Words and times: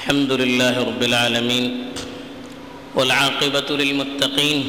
الحمد 0.00 0.32
لله 0.32 0.74
رب 0.88 1.02
العالمين 1.02 1.64
والعاقبة 2.96 3.68
للمتقين 3.80 4.60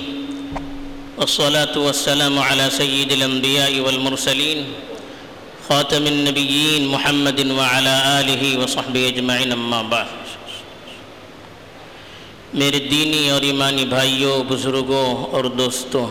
والصلاة 1.18 1.76
والسلام 1.78 2.40
على 2.40 2.66
سيد 2.70 3.12
الأنبياء 3.12 3.80
والمرسلين 3.80 4.60
خاتم 5.70 6.04
النبيين 6.08 6.88
محمد 6.88 7.40
وعلى 7.52 7.96
آله 8.20 8.44
وصحبه 8.60 9.08
أجمعين 9.08 9.52
أما 9.52 9.82
بعد. 9.94 10.12
میرے 12.54 12.80
دینی 12.92 13.30
اور 13.30 13.42
ایمانی 13.42 13.86
بھائیوں، 13.96 14.44
بزرگوں 14.52 15.08
اور 15.32 15.44
دوستوں، 15.64 16.06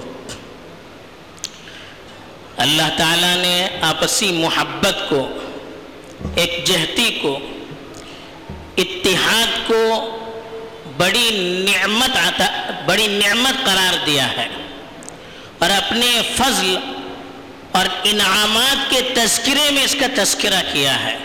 اللہ 2.56 2.88
تعالیٰ 2.96 3.36
نے 3.36 3.56
آپسی 3.92 4.32
محبت 4.32 5.08
کو، 5.08 5.26
ایک 6.34 6.64
جہتی 6.66 7.10
کو 7.22 7.38
اتحاد 8.80 9.68
کو 9.68 10.16
بڑی 10.96 11.64
نعمت 11.72 12.16
عطا 12.16 12.70
بڑی 12.86 13.06
نعمت 13.06 13.66
قرار 13.66 14.04
دیا 14.06 14.30
ہے۔ 14.30 14.48
اور 15.58 15.70
اپنے 15.70 16.22
فضل 16.36 16.76
اور 17.72 17.86
انعامات 18.04 18.90
کے 18.90 19.00
تذکرے 19.14 19.70
میں 19.70 19.84
اس 19.84 19.96
کا 20.00 20.06
تذکرہ 20.14 20.60
کیا 20.72 21.04
ہے۔ 21.04 21.18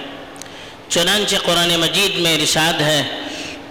چنانچہ 0.89 1.35
قرآن 1.45 1.70
مجید 1.80 2.20
میں 2.20 2.38
رشاد 2.38 2.81
ہے 2.81 3.03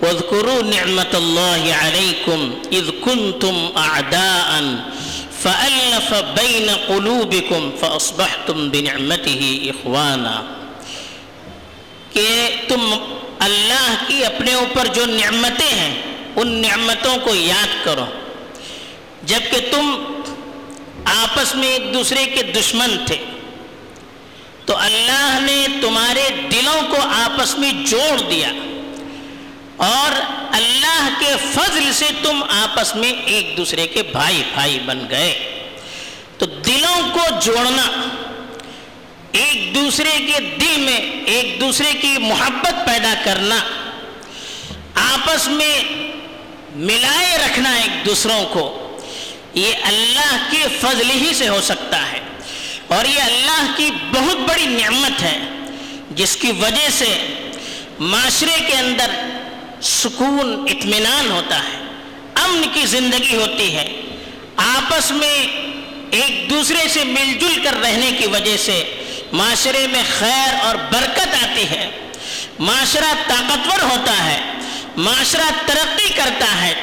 وَاذْكُرُوا 0.03 0.63
نِعْمَةَ 0.63 1.17
اللَّهِ 1.17 1.73
عَلَيْكُمْ 1.73 2.55
اِذْ 2.71 2.91
كُنْتُمْ 3.01 3.77
أَعْدَاءً 3.77 4.77
فَأَلَّفَ 5.43 6.15
بَيْنَ 6.41 6.71
قُلُوبِكُمْ 6.87 7.81
فَأَصْبَحْتُمْ 7.81 8.71
بِنِعْمَتِهِ 8.71 9.67
إِخْوَانًا 9.67 10.55
کہ 12.13 12.57
تم 12.69 12.95
اللہ 13.45 14.05
کی 14.07 14.25
اپنے 14.25 14.55
اوپر 14.55 14.87
جو 14.87 15.07
نعمتیں 15.07 15.75
ہیں، 15.75 15.95
ان 16.37 16.63
نعمتوں 16.63 17.17
کو 17.17 17.35
یاد 17.35 17.85
کرو۔ 17.85 18.05
جبکہ 19.23 19.59
تم 19.71 20.05
آپس 21.05 21.55
میں 21.55 21.69
ایک 21.69 21.95
دوسرے 21.95 22.25
کے 22.25 22.43
دشمن 22.43 23.05
تھے، 23.07 23.17
تو 24.65 24.77
اللہ 24.77 25.39
نے 25.41 25.67
تمہارے 25.81 26.29
دلوں 26.53 26.83
کو 26.91 26.97
آپس 27.01 27.59
میں 27.59 27.73
جوڑ 27.87 28.21
دیا۔ 28.31 28.49
اور 29.77 30.21
اللہ 30.55 31.09
کے 31.19 31.33
فضل 31.55 31.93
سے 31.93 32.07
تم 32.23 32.43
آپس 32.43 32.97
میں 32.97 33.13
ایک 33.25 33.57
دوسرے 33.57 33.87
کے 33.87 34.03
بھائی 34.03 34.43
بھائی 34.55 34.79
بن 34.87 34.99
گئے۔ 35.11 35.51
تو 36.39 36.47
دلوں 36.47 37.09
کو 37.13 37.21
جوڑنا 37.43 38.17
ایک 39.35 39.75
دوسرے 39.75 40.11
کے 40.19 40.41
دل 40.41 40.81
میں 40.81 40.97
ایک 41.27 41.61
دوسرے 41.61 41.93
کی 41.93 42.15
محبت 42.19 42.87
پیدا 42.87 43.15
کرنا، 43.25 43.59
آپس 44.95 45.49
میں 45.49 45.83
ملائے 46.75 47.39
رکھنا 47.39 47.73
ایک 47.73 48.07
دوسروں 48.07 48.45
کو، 48.45 48.97
یہ 49.55 49.75
اللہ 49.83 50.49
کے 50.51 50.65
فضل 50.81 51.11
ہی 51.11 51.35
سے 51.35 51.49
ہو 51.49 51.61
سکتا 51.61 52.13
ہے۔ 52.13 52.21
اور 52.89 53.05
یہ 53.05 53.23
اللہ 53.23 53.73
کی 53.77 53.91
بہت 54.13 54.37
بڑی 54.37 54.67
نعمت 54.67 55.23
ہے، 55.23 55.39
جس 56.11 56.37
کی 56.37 56.53
وجہ 56.61 56.89
سے 56.91 57.27
معاشرے 57.99 58.65
کے 58.67 58.75
اندر 58.75 59.11
سکون، 59.83 60.67
اطمینان 60.71 61.31
ہوتا 61.31 61.59
ہے۔ 61.59 61.79
امن 62.35 62.63
کی 62.73 62.87
زندگی 62.87 63.37
ہوتی 63.37 63.75
ہے۔ 63.75 64.01
آپس 64.57 65.11
میں 65.11 65.47
ایک 66.11 66.51
دوسرے 66.51 66.89
سے 66.89 67.05
مل 67.05 67.39
جل 67.39 67.63
کر 67.65 67.75
رہنے 67.83 68.11
کی 68.19 68.27
وجہ 68.27 68.57
سے 68.57 69.01
معاشرے 69.35 69.87
میں 69.87 70.03
خیر 70.19 70.55
اور 70.65 70.77
برکت 70.77 71.35
آتی 71.43 71.71
ہے۔ 71.71 71.91
معاشرہ 72.59 73.13
طاقتور 73.27 73.83
ہوتا 73.83 74.25
ہے، 74.25 74.41
معاشرہ 74.97 75.51
ترقی 75.67 76.09
کرتا 76.09 76.63
ہے 76.63 76.75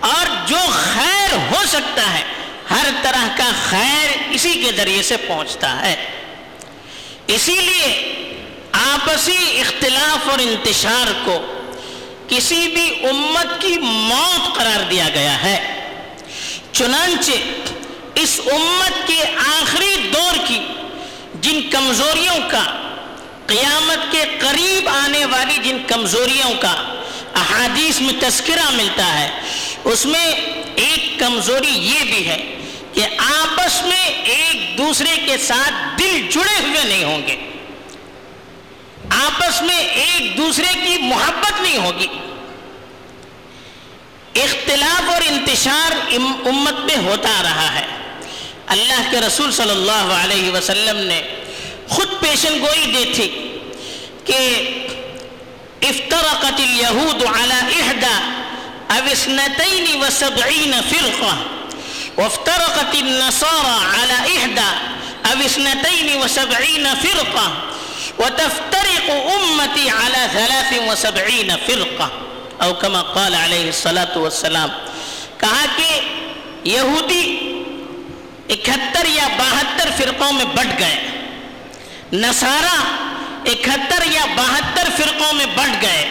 اور 0.00 0.26
جو 0.46 0.58
خیر 0.72 1.32
ہو 1.50 1.62
سکتا 1.68 2.14
ہے، 2.14 2.22
ہر 2.70 2.86
طرح 3.02 3.24
کا 3.36 3.50
خیر 3.70 4.18
اسی 4.30 4.52
کے 4.54 4.72
ذریعے 4.72 5.02
سے 5.02 5.16
پہنچتا 5.16 5.86
ہے۔ 5.86 5.96
اسی 7.26 7.56
لیے 7.56 8.14
آپسی 8.72 9.60
اختلاف 9.60 10.28
اور 10.30 10.38
انتشار 10.38 11.12
کو 11.24 11.62
کسی 12.28 12.68
بھی 12.68 13.08
امت 13.08 13.62
کی 13.62 13.76
موت 13.80 14.54
قرار 14.54 14.90
دیا 14.90 15.08
گیا 15.14 15.42
ہے۔ 15.42 15.88
چنانچہ 16.72 17.32
اس 18.14 18.40
امت 18.52 19.08
کے 19.08 19.24
آخری 19.60 20.10
دور 20.14 20.36
کی 20.48 20.60
جن 21.42 21.70
کمزوریوں 21.70 22.38
کا، 22.50 22.64
قیامت 23.46 24.12
کے 24.12 24.24
قریب 24.38 24.88
آنے 24.88 25.24
والی 25.24 25.58
جن 25.62 25.76
کمزوریوں 25.88 26.54
کا 26.60 27.00
احادیث 27.34 28.00
میں 28.00 28.14
تذکرہ 28.20 28.70
ملتا 28.70 29.20
ہے، 29.20 29.40
اس 29.84 30.06
میں 30.06 30.26
ایک 30.74 31.18
کمزوری 31.18 31.70
یہ 31.70 32.04
بھی 32.04 32.28
ہے 32.28 32.58
کہ 32.94 33.06
آپس 33.18 33.84
میں 33.84 34.06
ایک 34.06 34.78
دوسرے 34.78 35.16
کے 35.26 35.38
ساتھ 35.38 35.98
دل 35.98 36.26
جڑے 36.30 36.68
ہوئے 36.68 36.84
نہیں 36.84 37.04
ہوں 37.04 37.26
گے۔ 37.26 37.36
آپس 39.10 39.62
میں 39.62 39.78
ایک 39.78 40.36
دوسرے 40.36 40.72
کی 40.86 40.98
محبت 40.98 41.62
نہیں 41.62 41.76
ہوگی۔ 41.76 42.06
اختلاف 44.34 45.10
اور 45.10 45.22
انتشار 45.26 45.92
امت 46.46 46.74
میں 46.74 46.96
ہوتا 46.96 47.42
رہا 47.42 47.74
ہے۔ 47.74 47.86
اللہ 48.72 49.10
کے 49.10 49.20
رسول 49.26 49.52
صلی 49.52 49.70
اللہ 49.70 50.12
علیہ 50.22 50.50
وسلم 50.52 50.98
نے 51.08 51.20
خود 51.88 52.20
پیشن 52.20 52.58
گوئی 52.60 52.90
دی 52.92 53.04
تھی 53.14 53.28
کہ 54.24 54.38
افترقت 55.82 56.60
اليهود 56.60 57.22
على 57.24 57.58
احدى 57.80 58.16
او 58.90 59.06
اثنتين 59.12 60.02
وسبعين 60.02 60.74
فرقة 60.90 61.36
وافترقت 62.18 62.94
النصارى 62.94 63.76
على 63.94 64.36
احدى 64.36 64.70
او 65.26 65.46
اثنتين 65.46 66.22
وسبعين 66.22 66.86
فرقة 67.02 67.46
وتفترق 68.18 69.10
امتي 69.10 69.90
على 69.90 70.22
ثلاث 70.32 70.70
وسبعين 70.88 71.50
فرقة 71.66 72.10
او 72.62 72.74
كما 72.74 73.02
قال 73.02 73.34
علیہ 73.34 73.66
الصلاة 73.66 74.18
والسلام، 74.18 74.68
کہا 75.38 75.64
کہ 75.76 76.00
یہودی 76.64 77.41
اکہتر 78.52 79.06
یا 79.06 79.28
بہتر 79.38 79.88
فرقوں 79.96 80.32
میں 80.32 80.44
بٹ 80.44 80.78
گئے۔ 80.78 81.08
نصارہ 82.12 82.80
اکہتر 83.46 84.02
یا 84.10 84.24
بہتر 84.24 84.88
فرقوں 84.96 85.32
میں 85.32 85.46
بٹ 85.46 85.82
گئے۔ 85.82 86.10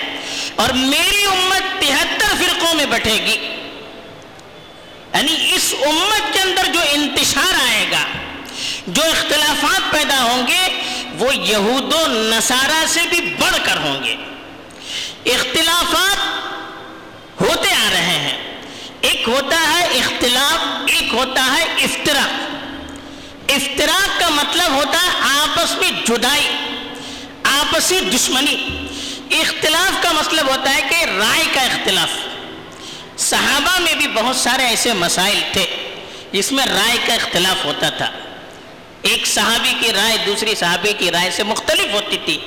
اور 0.55 0.69
میری 0.69 1.25
امت 1.25 1.81
تہتر 1.81 2.35
فرقوں 2.37 2.73
میں 2.73 2.85
بٹے 2.85 3.13
گی۔ 3.13 3.55
یعنی 5.13 5.51
اس 5.55 5.73
امت 5.85 6.33
کے 6.33 6.39
اندر 6.39 6.65
جو 6.73 6.79
انتشار 6.91 7.67
آئے 7.67 7.85
گا، 7.91 8.03
جو 8.87 9.03
اختلافات 9.03 9.91
پیدا 9.91 10.23
ہوں 10.23 10.47
گے، 10.47 10.81
وہ 11.19 11.35
یہود 11.35 11.93
و 11.93 12.07
نصارہ 12.07 12.85
سے 12.87 12.99
بھی 13.09 13.21
بڑھ 13.39 13.57
کر 13.63 13.77
ہوں 13.77 14.03
گے۔ 14.03 14.15
اختلافات 15.25 16.17
ہوتے 17.41 17.73
آ 17.73 17.89
رہے 17.91 18.19
ہیں۔ 18.19 18.40
ایک 19.01 19.29
ہوتا 19.29 19.55
ہے 19.55 19.83
اختلاف، 19.83 20.67
ایک 20.87 21.13
ہوتا 21.13 21.45
ہے 21.45 21.63
افطراک 21.63 22.51
افطراک 23.51 24.19
کا 24.19 24.29
مطلب 24.29 24.71
ہوتا 24.71 24.97
ہے 24.97 25.09
آپس 25.19 25.75
میں 25.77 25.91
جدائی، 26.07 26.47
آپسی 27.43 27.99
دشمنی۔ 27.99 28.87
اختلاف 29.41 30.03
کا 30.03 30.11
مطلب 30.11 30.49
ہوتا 30.49 30.75
ہے 30.75 30.81
کہ 30.81 31.05
رائے 31.05 31.43
کا 31.53 31.61
اختلاف۔ 31.61 32.09
صحابہ 33.17 33.79
میں 33.79 33.95
بھی 33.95 34.07
بہت 34.07 34.35
سارے 34.35 34.63
ایسے 34.63 34.93
مسائل 34.93 35.39
تھے 35.51 35.65
جس 36.31 36.51
میں 36.51 36.65
رائے 36.65 36.97
کا 37.07 37.13
اختلاف 37.13 37.65
ہوتا 37.65 37.89
تھا۔ 37.89 38.11
ایک 39.01 39.27
صحابی 39.27 39.73
کی 39.79 39.93
رائے 39.93 40.17
دوسری 40.25 40.55
صحابی 40.55 40.93
کی 40.93 41.11
رائے 41.11 41.31
سے 41.31 41.43
مختلف 41.43 41.93
ہوتی 41.93 42.17
تھی۔ 42.25 42.37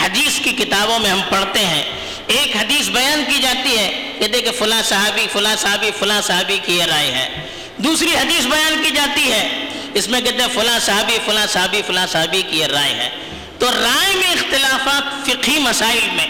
حدیث 0.00 0.40
کی 0.44 0.52
کتابوں 0.52 0.98
میں 0.98 1.10
ہم 1.10 1.20
پڑھتے 1.28 1.66
ہیں 1.66 1.82
ایک 2.28 2.56
حدیث 2.56 2.88
بیان 2.88 3.24
کی 3.28 3.38
جاتی 3.42 3.78
ہے 3.78 4.12
کہتے 4.18 4.40
کہ 4.40 4.50
فلاں 4.50 4.82
صحابی 4.82 5.26
فلاں 5.32 5.56
صحابی 5.56 5.90
فلاں 5.98 6.22
صحابی 6.22 6.58
کی 6.66 6.78
یہ 6.78 6.84
رائے 6.84 7.12
ہے۔ 7.12 7.46
دوسری 7.76 8.16
حدیث 8.16 8.46
بیان 8.46 8.82
کی 8.84 8.90
جاتی 8.90 9.32
ہے، 9.32 9.68
اس 9.94 10.08
میں 10.08 10.20
کہتے 10.20 10.36
ہیں 10.36 10.48
فلاں 10.54 10.78
صحابی 10.78 11.18
فلاں 11.26 11.46
صحابی 11.46 11.82
فلاں 11.86 12.06
صحابی 12.06 12.42
کی 12.42 12.60
یہ 12.60 12.66
رائے 12.66 12.94
ہے۔ 12.94 13.10
تو 13.58 13.66
رائے 13.70 14.14
میں 14.14 14.30
اختلافات 14.30 15.26
فقہی 15.26 15.58
مسائل 15.58 16.08
میں، 16.12 16.26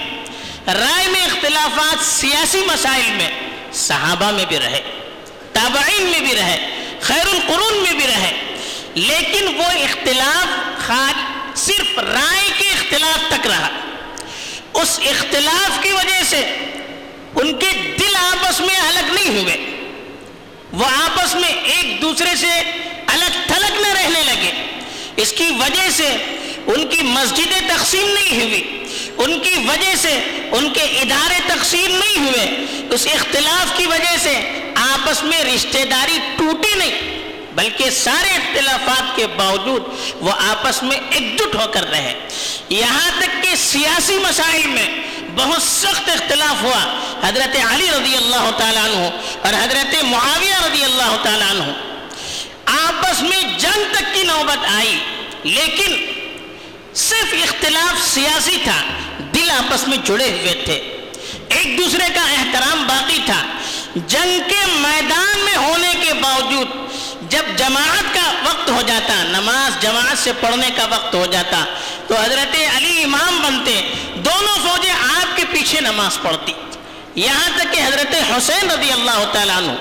رائے 0.75 1.09
میں 1.09 1.27
اختلافات 1.27 2.05
سیاسی 2.05 2.65
مسائل 2.73 3.11
میں 3.11 3.31
صحابہ 3.73 4.31
میں 4.31 4.45
بھی 4.45 4.59
رہے، 4.59 4.81
تابعین 5.53 6.03
میں 6.03 6.21
بھی 6.21 6.35
رہے 6.35 6.85
خیر 7.01 7.27
القرون 7.33 7.83
میں 7.83 7.93
بھی 7.93 8.07
رہے۔ 8.07 8.33
لیکن 8.95 9.47
وہ 9.57 9.65
اختلاف 9.65 10.47
خاص 10.87 11.59
صرف 11.59 11.99
رائے 11.99 12.51
کے 12.59 12.69
اختلاف 12.69 13.29
تک 13.29 13.47
رہا۔ 13.47 13.69
اس 14.83 15.01
اختلاف 15.07 15.83
کی 15.83 15.93
وجہ 15.93 16.25
سے 16.25 16.41
ان 17.35 17.59
کے 17.59 17.95
دل 18.01 18.17
آپس 18.17 18.61
میں 18.61 18.77
الگ 18.77 19.13
نہیں 19.13 19.43
ہوئے۔ 19.43 19.57
وہ 20.73 20.85
آپس 20.85 21.35
میں 21.35 21.49
ایک 21.49 22.03
دوسرے 22.03 22.37
سے 22.37 22.53
الگ 23.07 23.47
تھلگ 23.47 23.81
نہ 23.81 23.87
رہنے 23.87 24.23
لگے۔ 24.23 24.53
اس 25.17 25.33
کی 25.33 25.45
وجہ 25.59 25.91
سے 25.91 26.09
ان 26.67 26.89
کی 26.89 27.03
مسجدیں 27.03 27.69
تقسیم 27.69 28.09
نہیں 28.09 28.43
ہوئی۔ 28.43 28.85
ان 29.17 29.41
کی 29.41 29.55
وجہ 29.69 29.95
سے 29.97 30.13
ان 30.53 30.73
کے 30.73 30.81
ادارے 30.81 31.41
تقسیم 31.47 31.99
نہیں 31.99 32.29
ہوئے۔ 32.29 32.65
اس 32.91 33.07
اختلاف 33.15 33.79
کی 33.79 33.87
وجہ 33.87 34.17
سے 34.23 34.51
آپس 34.75 35.25
میں 35.25 35.45
رشتہ 35.45 35.85
داری 35.91 36.19
ٹوٹی 36.37 36.75
نہیں۔ 36.75 37.28
بلکہ 37.53 37.91
سارے 37.91 38.31
اختلافات 38.31 39.17
کے 39.17 39.27
باوجود 39.27 39.83
وہ 40.15 40.33
آپس 40.33 40.83
میں 40.83 40.97
ایک 41.11 41.39
جٹ 41.39 41.55
ہو 41.55 41.67
کر 41.73 41.91
رہے 41.91 42.29
یہاں 42.69 43.11
تک 43.19 43.43
کہ 43.43 43.57
سیاسی 43.57 44.19
مسائل 44.19 44.67
میں 44.67 44.87
بہت 45.37 45.63
سخت 45.63 46.09
اختلاف 46.09 46.63
ہوا۔ 46.63 46.99
حضرت 47.29 47.57
علی 47.73 47.87
رضی 47.91 48.17
اللہ 48.17 48.51
تعالیٰ 48.57 48.85
عنہ 48.85 49.11
اور 49.47 49.55
حضرت 49.55 50.05
معاویہ 50.05 50.55
رضی 50.55 50.85
اللہ 50.85 51.17
تعالیٰ 51.23 51.51
عنہ۔ 51.51 51.73
آپس 52.67 53.23
میں 53.23 53.59
جنگ 53.59 53.93
تک 53.93 54.15
کی 54.15 54.23
نوبت 54.23 54.65
آئی، 54.77 54.99
لیکن 55.45 56.07
صرف 56.95 57.35
اختلاف 57.43 58.09
سیاسی 58.09 58.57
تھا، 58.65 58.83
دل 59.35 59.51
آپس 59.51 59.89
میں 59.89 59.97
جڑے 60.05 60.31
ہوئے 60.31 60.63
تھے۔ 60.65 60.97
ایک 61.49 61.79
دوسرے 61.79 62.05
کا 62.15 62.21
احترام 62.21 62.87
باقی 62.87 63.19
تھا۔ 63.27 63.43
جنگ 63.95 64.49
کے 64.49 64.67
میدان 64.67 65.39
میں 65.39 65.57
ہونے 65.57 65.93
کے 66.03 66.15
باوجود 66.15 66.69
جب 67.29 67.45
جماعت 67.57 68.15
کا 68.15 68.33
وقت 68.45 68.71
ہو 68.71 68.83
جاتا، 68.87 69.23
نماز 69.23 69.83
جماعت 69.83 70.19
سے 70.19 70.33
پڑھنے 70.41 70.71
کا 70.77 70.87
وقت 70.91 71.15
ہو 71.15 71.27
جاتا، 71.27 71.65
تو 72.07 72.15
حضرت 72.15 72.57
علی 72.77 73.03
امام 73.03 73.41
بنتے، 73.43 73.95
دونوں 74.15 74.69
فوجیں 74.69 74.93
آپ 74.93 75.37
کے 75.37 75.45
پیچھے 75.51 75.81
نماز 75.81 76.19
پڑھتی۔ 76.23 76.53
یہاں 77.15 77.49
تک 77.57 77.73
کہ 77.73 77.81
حضرت 77.81 78.15
حسین 78.15 78.71
رضی 78.71 78.93
اللہ 78.93 79.25
تعالیٰ 79.33 79.57
عنہ، 79.57 79.73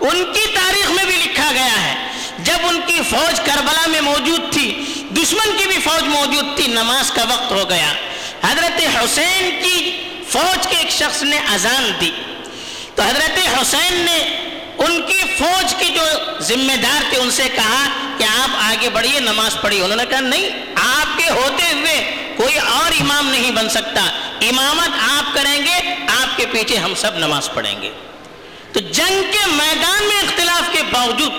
ان 0.00 0.32
کی 0.32 0.40
تاریخ 0.54 0.90
میں 0.90 1.04
بھی 1.04 1.16
لکھا 1.16 1.50
گیا 1.54 1.82
ہے، 1.84 1.94
جب 2.38 2.56
ان 2.62 2.80
کی 2.86 3.00
فوج 3.10 3.40
کربلا 3.40 3.86
میں 3.86 4.00
موجود 4.00 4.52
تھی، 4.52 4.84
دشمن 5.10 5.56
کی 5.58 5.64
بھی 5.68 5.78
فوج 5.78 6.02
موجود 6.02 6.56
تھی، 6.56 6.66
نماز 6.66 7.10
کا 7.10 7.22
وقت 7.22 7.52
ہو 7.52 7.70
گیا۔ 7.70 7.92
حضرت 8.50 8.80
حسین 8.96 9.60
کی 9.62 10.02
فوج 10.28 10.66
کے 10.66 10.76
ایک 10.76 10.90
شخص 10.90 11.22
نے 11.22 11.38
اذان 11.38 11.92
دی۔ 12.00 12.10
تو 12.94 13.02
حضرت 13.02 13.38
حسین 13.38 13.94
نے 13.94 14.50
ان 14.78 15.02
کی 15.02 15.34
فوج 15.38 15.74
کی 15.74 15.86
جو 15.86 16.02
ذمہ 16.40 16.76
دار 16.76 17.02
تھے، 17.08 17.18
ان 17.18 17.30
سے 17.30 17.42
کہا 17.54 17.86
کہ 18.18 18.24
آپ 18.24 18.50
آگے 18.58 18.90
بڑھیے 18.90 19.20
نماز 19.20 19.56
پڑھیے 19.60 19.82
انہوں 19.82 19.96
نے 19.96 20.04
کہا، 20.10 20.20
نہیں، 20.20 20.48
آپ 20.76 21.18
کے 21.18 21.30
ہوتے 21.30 21.64
ہوئے 21.72 22.14
کوئی 22.36 22.58
اور 22.58 22.92
امام 23.00 23.28
نہیں 23.28 23.50
بن 23.50 23.68
سکتا۔ 23.68 24.00
امامت 24.40 24.90
آپ 25.10 25.34
کریں 25.34 25.62
گے، 25.62 25.94
آپ 26.22 26.36
کے 26.36 26.46
پیچھے 26.46 26.76
ہم 26.76 26.94
سب 26.94 27.16
نماز 27.16 27.50
پڑھیں 27.54 27.82
گے۔ 27.82 27.92
تو 28.72 28.80
جنگ 28.80 29.22
کے 29.32 29.38
میدان 29.46 30.04
میں 30.04 30.22
اختلاف 30.22 30.62
کے 30.72 30.82
باوجود 30.90 31.32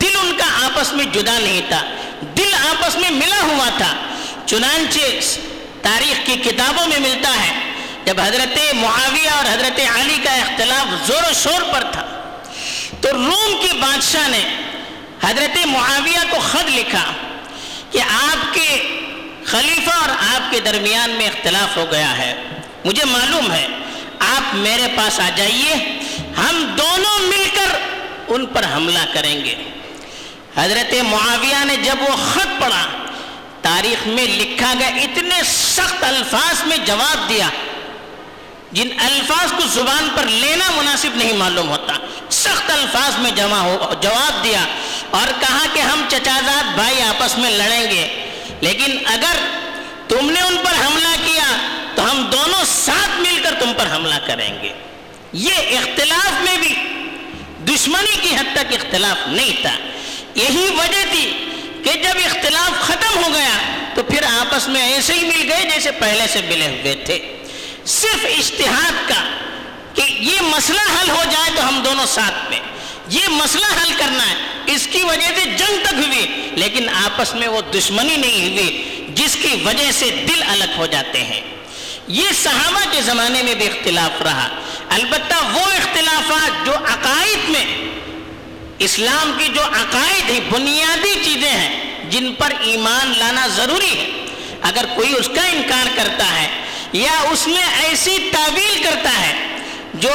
دل 0.00 0.16
ان 0.22 0.36
کا 0.36 0.66
آپس 0.66 0.92
میں 0.92 1.04
جدا 1.04 1.38
نہیں 1.38 1.60
تھا۔ 1.68 1.82
دل 2.20 2.54
آپس 2.54 2.96
میں 2.96 3.10
ملا 3.10 3.42
ہوا 3.42 3.68
تھا۔ 3.78 3.94
چنانچہ 4.46 5.00
تاریخ 5.82 6.26
کی 6.26 6.36
کتابوں 6.36 6.86
میں 6.86 6.98
ملتا 6.98 7.28
ہے، 7.28 7.72
جب 8.04 8.20
حضرت 8.20 8.74
معاویہ 8.74 9.30
اور 9.30 9.44
حضرت 9.44 9.80
علی 9.96 10.18
کا 10.24 10.32
اختلاف 10.32 11.06
زور 11.06 11.30
و 11.30 11.32
شور 11.42 11.62
پر 11.72 11.84
تھا 11.92 12.11
تو 13.02 13.12
روم 13.12 13.60
کے 13.60 13.72
بادشاہ 13.80 14.28
نے 14.28 14.42
حضرت 15.22 15.66
معاویہ 15.66 16.18
کو 16.30 16.36
خط 16.40 16.70
لکھا 16.74 17.12
کہ 17.90 17.98
آپ 17.98 18.54
کے 18.54 18.68
خلیفہ 19.44 19.90
اور 19.90 20.08
آپ 20.08 20.50
کے 20.50 20.60
درمیان 20.60 21.10
میں 21.10 21.26
اختلاف 21.26 21.76
ہو 21.76 21.84
گیا 21.90 22.18
ہے۔ 22.18 22.34
مجھے 22.84 23.04
معلوم 23.04 23.52
ہے، 23.52 23.66
آپ 24.18 24.54
میرے 24.54 24.86
پاس 24.96 25.20
آ 25.20 25.30
جائیے، 25.36 25.74
ہم 26.38 26.74
دونوں 26.78 27.18
مل 27.18 27.48
کر 27.54 27.76
ان 28.28 28.46
پر 28.46 28.64
حملہ 28.76 29.04
کریں 29.12 29.44
گے۔ 29.44 29.54
حضرت 30.56 30.94
معاویہ 31.02 31.64
نے 31.64 31.76
جب 31.76 31.94
وہ 32.00 32.16
خط 32.16 32.60
پڑھا، 32.60 32.86
تاریخ 33.62 34.06
میں 34.06 34.26
لکھا 34.26 34.72
گیا، 34.78 34.88
اتنے 34.88 35.42
سخت 35.44 36.04
الفاظ 36.04 36.66
میں 36.66 36.76
جواب 36.76 37.28
دیا۔ 37.28 37.48
جن 38.72 38.88
الفاظ 38.98 39.52
کو 39.52 39.66
زبان 39.66 40.08
پر 40.14 40.22
لینا 40.22 40.70
مناسب 40.70 41.10
نہیں 41.14 41.32
معلوم 41.32 41.68
ہوتا، 41.68 41.92
سخت 42.30 42.70
الفاظ 42.70 43.18
میں 43.18 43.30
جمع 43.30 43.58
ہو، 43.58 43.94
جواب 44.00 44.44
دیا 44.44 44.64
اور 45.10 45.40
کہا 45.40 45.66
کہ 45.72 45.80
ہم 45.80 46.04
چچازاد 46.08 46.74
بھائی 46.74 47.02
آپس 47.02 47.38
میں 47.38 47.50
لڑیں 47.50 47.90
گے۔ 47.90 48.08
لیکن 48.60 48.98
اگر 49.06 49.36
تم 50.08 50.30
نے 50.30 50.40
ان 50.40 50.56
پر 50.64 50.86
حملہ 50.86 51.14
کیا 51.24 51.56
تو 51.94 52.10
ہم 52.10 52.22
دونوں 52.32 52.64
ساتھ 52.66 53.20
مل 53.20 53.40
کر 53.42 53.54
تم 53.58 53.72
پر 53.76 53.86
حملہ 53.96 54.14
کریں 54.26 54.62
گے۔ 54.62 54.72
یہ 55.32 55.54
اختلاف 55.54 56.42
میں 56.42 56.56
بھی 56.58 56.74
دشمنی 57.64 58.16
کی 58.20 58.36
حد 58.36 58.54
تک 58.54 58.74
اختلاف 58.74 59.28
نہیں 59.28 59.62
تھا۔ 59.62 59.76
یہی 60.34 60.68
وجہ 60.78 61.04
تھی 61.10 61.46
کہ 61.84 61.92
جب 61.92 62.18
اختلاف 62.24 62.80
ختم 62.80 63.24
ہو 63.24 63.34
گیا 63.34 63.58
تو 63.94 64.02
پھر 64.02 64.22
آپس 64.22 64.68
میں 64.68 64.82
ایسے 64.82 65.14
ہی 65.14 65.24
مل 65.24 65.52
گئے 65.52 65.70
جیسے 65.74 65.90
پہلے 65.90 66.26
سے 66.32 66.40
ملے 66.48 66.66
ہوئے 66.66 66.94
تھے۔ 66.94 67.41
صرف 67.86 68.26
اشتہاد 68.38 69.08
کا 69.08 69.24
کہ 69.94 70.02
یہ 70.08 70.40
مسئلہ 70.40 70.80
حل 70.80 71.10
ہو 71.10 71.22
جائے 71.30 71.50
تو 71.56 71.68
ہم 71.68 71.82
دونوں 71.84 72.06
ساتھ 72.06 72.50
میں۔ 72.50 72.60
یہ 73.08 73.28
مسئلہ 73.28 73.66
حل 73.82 73.92
کرنا 73.98 74.30
ہے، 74.30 74.34
اس 74.66 74.88
کی 74.92 75.02
وجہ 75.02 75.28
سے 75.28 75.50
جنگ 75.58 75.82
تک 75.82 75.94
ہوئی۔ 75.94 76.50
لیکن 76.52 76.88
آپس 76.88 77.34
میں 77.34 77.48
وہ 77.48 77.60
دشمنی 77.74 78.16
نہیں 78.16 78.52
ہوئی، 78.52 79.04
جس 79.08 79.36
کی 79.42 79.48
وجہ 79.64 79.90
سے 79.92 80.24
دل 80.28 80.42
الگ 80.42 80.76
ہو 80.76 80.86
جاتے 80.86 81.24
ہیں۔ 81.24 81.40
یہ 82.08 82.28
صحابہ 82.42 82.80
کے 82.90 83.02
زمانے 83.02 83.42
میں 83.42 83.54
بھی 83.54 83.66
اختلاف 83.66 84.22
رہا۔ 84.22 84.48
البتہ 84.88 85.34
وہ 85.52 85.60
اختلافات 85.60 86.66
جو 86.66 86.72
عقائد 86.72 87.48
میں، 87.48 87.64
اسلام 88.78 89.32
کی 89.38 89.48
جو 89.54 89.62
عقائد 89.62 90.30
ہیں، 90.30 90.40
بنیادی 90.50 91.14
چیزیں 91.24 91.50
ہیں، 91.50 92.00
جن 92.10 92.34
پر 92.34 92.52
ایمان 92.60 93.12
لانا 93.18 93.46
ضروری 93.46 93.98
ہے۔ 93.98 94.10
اگر 94.62 94.84
کوئی 94.96 95.14
اس 95.18 95.28
کا 95.34 95.46
انکار 95.46 95.86
کرتا 95.94 96.42
ہے 96.42 96.61
یا 96.92 97.20
اس 97.30 97.46
میں 97.46 97.62
ایسی 97.84 98.30
تعویل 98.32 98.82
کرتا 98.82 99.10
ہے 99.20 99.58
جو 99.94 100.10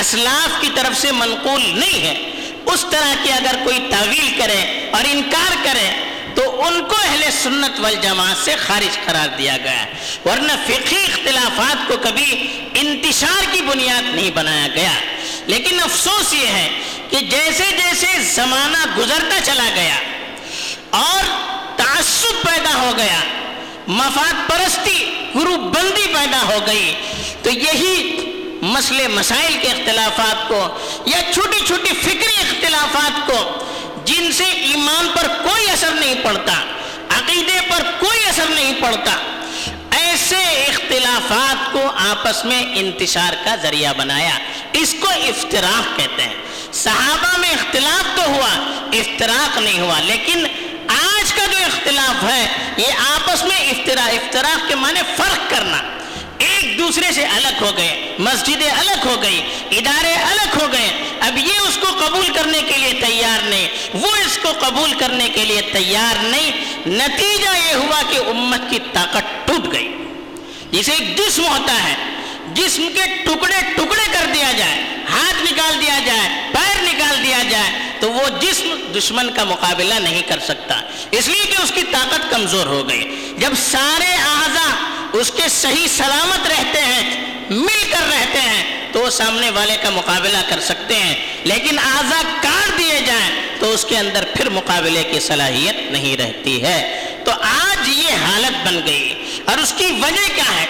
اسلاف 0.00 0.60
کی 0.60 0.68
طرف 0.74 1.00
سے 1.00 1.12
منقول 1.12 1.62
نہیں 1.62 2.00
ہے، 2.02 2.30
اس 2.66 2.84
طرح 2.90 3.14
کی 3.22 3.32
اگر 3.32 3.56
کوئی 3.64 3.78
تعویل 3.90 4.34
کرے 4.38 4.90
اور 4.92 5.02
انکار 5.10 5.56
کرے 5.62 6.04
تو 6.34 6.64
ان 6.64 6.84
کو 6.88 6.94
اہل 7.04 7.22
سنت 7.42 7.80
والجماعت 7.80 8.44
سے 8.44 8.56
خارج 8.56 8.98
قرار 9.04 9.28
دیا 9.38 9.56
گیا 9.56 9.84
ہے۔ 9.84 9.92
ورنہ 10.24 10.52
فقہی 10.66 11.04
اختلافات 11.04 11.88
کو 11.88 11.94
کبھی 12.02 12.58
انتشار 12.74 13.44
کی 13.52 13.60
بنیاد 13.60 14.14
نہیں 14.14 14.30
بنایا 14.30 14.68
گیا۔ 14.74 14.92
لیکن 15.46 15.80
افسوس 15.80 16.34
یہ 16.34 16.46
ہے 16.46 16.68
کہ 17.10 17.16
جیسے 17.16 17.64
جیسے 17.70 18.06
زمانہ 18.22 18.98
گزرتا 18.98 19.38
چلا 19.44 19.68
گیا 19.74 19.94
اور 20.90 21.24
تعصب 21.76 22.46
پیدا 22.46 22.74
ہو 22.74 22.90
گیا 22.96 23.20
مفاد 23.88 24.48
پرستی 24.48 25.26
گروپ 25.34 25.60
بندی 25.60 26.06
پیدا 26.06 26.42
ہو 26.42 26.58
گئی۔ 26.66 26.94
تو 27.42 27.50
یہی 27.50 28.16
مسئلے 28.62 29.08
مسائل 29.08 29.56
کے 29.62 29.68
اختلافات 29.68 30.48
کو 30.48 30.68
یا 31.06 31.18
چھوٹی 31.34 31.66
چھوٹی 31.66 31.94
فکری 32.00 32.40
اختلافات 32.40 33.26
کو 33.26 33.64
جن 34.04 34.32
سے 34.32 34.44
ایمان 34.44 35.08
پر 35.14 35.28
کوئی 35.28 35.70
اثر 35.70 35.90
نہیں 35.90 36.14
پڑتا، 36.22 36.52
عقیدے 37.16 37.60
پر 37.68 37.82
کوئی 37.98 38.24
اثر 38.28 38.46
نہیں 38.48 38.72
پڑتا، 38.80 39.16
ایسے 39.90 40.64
اختلافات 40.68 41.72
کو 41.72 41.90
آپس 41.96 42.44
میں 42.44 42.64
انتشار 42.74 43.34
کا 43.44 43.56
ذریعہ 43.56 43.92
بنایا۔ 43.96 44.38
اس 44.72 44.94
کو 45.00 45.08
افتراق 45.08 45.98
کہتے 45.98 46.22
ہیں۔ 46.22 46.34
صحابہ 46.72 47.38
میں 47.38 47.50
اختلاف 47.50 48.16
تو 48.16 48.22
ہوا، 48.22 48.82
افتراق 48.92 49.58
نہیں 49.58 49.80
ہوا، 49.80 50.00
لیکن 50.00 50.46
اختلاف 51.86 52.24
ہے۔ 52.24 52.46
یہ 52.76 52.92
آپس 53.14 53.44
میں 53.44 53.70
افطرا 53.70 54.04
افتراق 54.04 54.68
کے 54.68 54.74
معنی 54.74 55.00
فرق 55.16 55.50
کرنا۔ 55.50 55.76
ایک 56.38 56.78
دوسرے 56.78 57.12
سے 57.12 57.24
الگ 57.24 57.64
ہو 57.64 57.76
گئے، 57.76 58.16
مسجدیں 58.18 58.70
الگ 58.70 59.06
ہو 59.06 59.22
گئی 59.22 59.42
ادارے 59.70 60.14
الگ 60.14 60.62
ہو 60.62 60.72
گئے۔ 60.72 60.90
اب 61.20 61.38
یہ 61.38 61.58
اس 61.68 61.78
کو 61.80 61.86
قبول 62.06 62.26
کرنے 62.34 62.62
کے 62.68 62.78
لیے 62.78 62.92
تیار 63.06 63.38
نہیں، 63.42 63.68
وہ 63.94 64.10
اس 64.26 64.38
کو 64.42 64.52
قبول 64.58 64.94
کرنے 64.98 65.28
کے 65.28 65.44
لیے 65.44 65.60
تیار 65.72 66.22
نہیں۔ 66.22 66.52
نتیجہ 66.86 67.68
یہ 67.68 67.74
ہوا 67.74 68.02
کہ 68.10 68.16
امت 68.16 68.70
کی 68.70 68.78
طاقت 68.92 69.46
ٹوٹ 69.46 69.72
گئی۔ 69.72 69.96
جسے 70.70 70.92
ایک 70.92 71.18
جسم 71.18 71.44
ہوتا 71.44 71.72
ہے، 71.72 71.94
جسم 72.54 72.88
کے 72.94 73.02
ٹکڑے 73.24 73.60
ٹکڑے 73.76 74.06
کر 74.12 74.26
دیا 74.34 74.52
جائے، 74.52 74.82
ہاتھ 75.10 75.52
نکال 75.52 75.80
دیا 75.80 75.98
جائے۔ 76.06 76.45
نکال 76.96 77.24
دیا 77.24 77.42
جائے 77.50 77.70
تو 78.00 78.12
وہ 78.12 78.22
جسم 78.40 78.92
دشمن 78.98 79.30
کا 79.34 79.44
مقابلہ 79.44 79.94
نہیں 79.94 80.22
کر 80.22 80.38
سکتا۔ 80.38 80.80
اس 81.10 81.28
لیے 81.28 81.46
کہ 81.46 81.62
اس 81.62 81.72
کی 81.74 81.82
طاقت 81.92 82.30
کمزور 82.30 82.66
ہو 82.66 82.88
گئی۔ 82.88 83.32
جب 83.38 83.52
سارے 83.70 84.14
اعضا 84.14 84.96
اس 85.12 85.32
کے 85.36 85.48
صحیح 85.48 85.86
سلامت 85.86 86.46
رہتے 86.46 86.80
ہیں، 86.80 87.32
مل 87.50 87.92
کر 87.92 88.06
رہتے 88.08 88.40
ہیں، 88.40 88.92
تو 88.92 89.00
وہ 89.00 89.10
سامنے 89.10 89.50
والے 89.50 89.76
کا 89.82 89.90
مقابلہ 89.90 90.38
کر 90.48 90.60
سکتے 90.60 90.96
ہیں۔ 90.96 91.14
لیکن 91.44 91.78
اعضا 91.78 92.22
کاٹ 92.42 92.78
دیے 92.78 93.00
جائیں 93.06 93.30
تو 93.60 93.70
اس 93.70 93.84
کے 93.84 93.98
اندر 93.98 94.24
پھر 94.36 94.50
مقابلے 94.50 95.04
کی 95.04 95.20
صلاحیت 95.20 95.92
نہیں 95.92 96.16
رہتی 96.16 96.62
ہے۔ 96.62 97.06
تو 97.24 97.32
آج 97.32 97.88
یہ 97.88 98.12
حالت 98.12 98.66
بن 98.66 98.80
گئی۔ 98.86 99.38
اور 99.44 99.58
اس 99.58 99.74
کی 99.78 99.84
وجہ 99.84 100.34
کیا 100.34 100.60
ہے؟ 100.60 100.66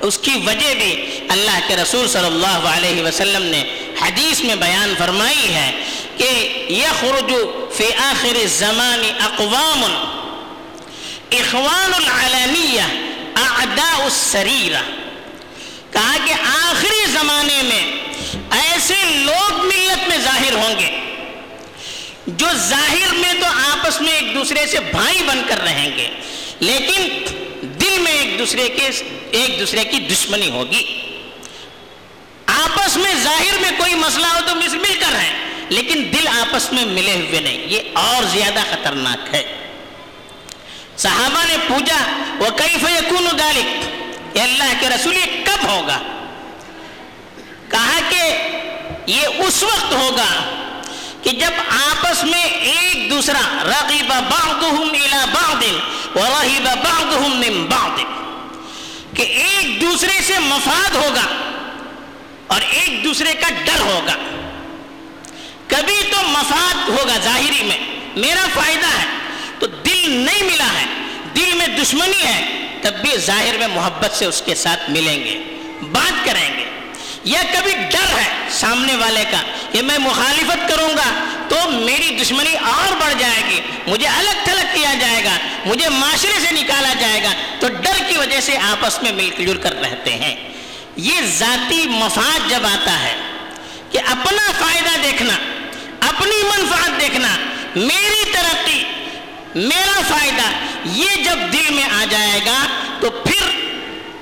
اس 0.00 0.18
کی 0.18 0.30
وجہ 0.46 0.74
بھی 0.74 1.20
اللہ 1.28 1.58
کے 1.66 1.76
رسول 1.76 2.08
صلی 2.08 2.26
اللہ 2.26 2.68
علیہ 2.76 3.02
وسلم 3.02 3.42
نے 3.42 3.83
حدیث 4.04 4.40
میں 4.44 4.54
بیان 4.56 4.94
فرمائی 4.98 5.54
ہے 5.54 5.70
کہ 6.16 6.30
یخرج 6.72 7.32
فی 7.76 7.84
آخر 8.00 8.36
الزمان 8.40 9.02
اقوام. 9.20 9.84
اخوان 11.30 11.92
العلانیہ 11.94 12.82
اعداء 13.36 14.02
السریرہ 14.02 14.82
کہا 15.90 16.16
کہ 16.26 16.32
آخری 16.44 17.04
زمانے 17.12 17.60
میں 17.62 17.84
ایسے 18.60 18.94
لوگ 19.14 19.64
ملت 19.64 20.08
میں 20.08 20.18
ظاہر 20.24 20.54
ہوں 20.54 20.78
گے 20.78 20.90
جو 22.26 22.46
ظاہر 22.68 23.14
میں 23.14 23.32
تو 23.40 23.46
آپس 23.46 24.00
میں 24.00 24.12
ایک 24.12 24.34
دوسرے 24.34 24.66
سے 24.66 24.80
بھائی 24.90 25.22
بن 25.26 25.42
کر 25.48 25.62
رہیں 25.62 25.90
گے، 25.96 26.08
لیکن 26.60 27.08
دل 27.80 27.98
میں 27.98 28.12
ایک 28.12 28.38
دوسرے 28.38 28.68
کے 28.68 28.88
ایک 29.30 29.58
دوسرے 29.60 29.84
کی 29.84 29.98
دشمنی 30.10 30.50
ہوگی۔ 30.50 30.84
آپس 32.94 33.02
میں 33.02 33.14
ظاہر 33.14 33.58
میں 33.60 33.70
کوئی 33.78 33.94
مسئلہ 33.94 34.26
ہو 34.26 34.40
تو 34.46 34.54
مل 34.54 34.96
کر 35.00 35.20
ہیں۔ 35.20 35.50
لیکن 35.68 36.08
دل 36.12 36.28
آپس 36.28 36.72
میں 36.72 36.84
ملے 36.84 37.12
ہوئے 37.12 37.40
نہیں۔ 37.40 37.58
یہ 37.58 37.80
اور 37.94 38.24
زیادہ 38.24 38.60
خطرناک 38.70 39.34
ہے۔ 39.34 39.70
صحابہ 40.96 41.44
نے 41.48 41.56
پوچھا 41.68 41.96
وہ 42.38 42.50
کئی 42.56 42.76
فیقون 42.86 43.38
دالک 43.38 43.66
یہ 44.36 44.42
اللہ 44.42 44.72
کے 44.80 44.88
رسول، 44.88 45.16
یہ 45.16 45.44
کب 45.44 45.68
ہوگا؟ 45.68 45.98
کہا 47.70 47.98
کہ 48.08 48.22
یہ 49.06 49.26
اس 49.38 49.62
وقت 49.62 49.92
ہوگا 49.92 50.26
کہ 51.22 51.30
جب 51.30 51.52
آپس 51.68 52.24
میں 52.24 52.44
ایک 52.44 53.10
دوسرا، 53.10 53.40
رغب 53.64 54.08
بعضهم 54.08 54.88
الى 54.90 55.24
بعض 55.32 55.64
ورہب 56.16 56.68
بعضهم 56.84 57.38
من 57.38 57.66
بعض، 57.66 58.00
کہ 59.14 59.22
ایک 59.22 59.80
دوسرے 59.80 60.20
سے 60.26 60.38
مفاد 60.38 60.94
ہوگا۔ 60.94 61.50
اور 62.46 62.60
ایک 62.60 63.04
دوسرے 63.04 63.32
کا 63.32 63.48
ڈر 63.64 63.80
ہوگا۔ 63.80 64.14
کبھی 65.68 65.94
تو 66.10 66.16
مفاد 66.28 66.88
ہوگا 66.88 67.16
ظاہری 67.24 67.62
میں، 67.62 67.78
میرا 68.16 68.46
فائدہ 68.54 68.86
ہے۔ 68.86 69.04
تو 69.58 69.66
دل 69.66 70.10
نہیں 70.10 70.42
ملا 70.42 70.72
ہے، 70.80 70.86
دل 71.36 71.52
میں 71.54 71.66
دشمنی 71.66 72.24
ہے، 72.24 72.66
تب 72.82 72.94
بھی 72.94 73.16
ظاہر 73.16 73.58
میں 73.58 73.66
محبت 73.66 74.12
سے 74.12 74.24
اس 74.24 74.42
کے 74.44 74.54
ساتھ 74.54 74.90
ملیں 74.90 75.24
گے، 75.24 75.40
بات 75.92 76.26
کریں 76.26 76.58
گے۔ 76.58 76.64
یا 77.24 77.42
کبھی 77.52 77.72
ڈر 77.90 78.18
ہے 78.18 78.48
سامنے 78.50 78.96
والے 78.96 79.24
کا 79.30 79.38
کہ 79.72 79.82
میں 79.82 79.98
مخالفت 79.98 80.68
کروں 80.68 80.88
گا 80.88 81.24
تو 81.48 81.70
میری 81.70 82.18
دشمنی 82.22 82.54
اور 82.56 82.92
بڑھ 82.92 83.14
جائے 83.18 83.42
گی، 83.50 83.60
مجھے 83.86 84.08
الگ 84.08 84.44
تھلگ 84.44 84.66
کیا 84.74 84.94
جائے 85.00 85.24
گا، 85.24 85.38
مجھے 85.66 85.88
معاشرے 85.88 86.40
سے 86.40 86.54
نکالا 86.54 86.94
جائے 87.00 87.22
گا۔ 87.22 87.32
تو 87.60 87.68
ڈر 87.68 88.02
کی 88.08 88.16
وجہ 88.16 88.40
سے 88.40 88.56
آپس 88.56 89.02
میں 89.02 89.12
مل 89.12 89.30
جل 89.38 89.56
کر 89.56 89.74
رہتے 89.80 90.10
ہیں۔ 90.10 90.36
یہ 90.96 91.14
ذاتی 91.22 91.86
مفاد 91.88 92.50
جب 92.50 92.66
آتا 92.66 93.00
ہے 93.00 93.14
کہ 93.90 93.98
اپنا 93.98 94.50
فائدہ 94.58 95.00
دیکھنا، 95.02 95.32
اپنی 96.08 96.42
منفعت 96.42 97.00
دیکھنا، 97.00 97.28
میری 97.76 98.32
ترقی، 98.32 98.84
میرا 99.54 100.00
فائدہ، 100.08 100.42
یہ 100.84 101.24
جب 101.24 101.52
دل 101.52 101.74
میں 101.74 101.84
آ 101.84 102.04
جائے 102.10 102.40
گا 102.46 102.66
تو 103.00 103.10
پھر 103.10 103.46